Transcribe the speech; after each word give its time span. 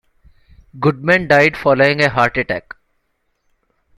Goodman 0.79 1.27
died 1.27 1.55
following 1.55 2.01
a 2.01 2.09
heart 2.09 2.35
attack. 2.35 2.73